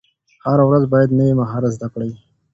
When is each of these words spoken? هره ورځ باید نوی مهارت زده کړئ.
هره 0.45 0.63
ورځ 0.69 0.83
باید 0.93 1.15
نوی 1.19 1.33
مهارت 1.41 1.71
زده 1.77 1.87
کړئ. 1.93 2.11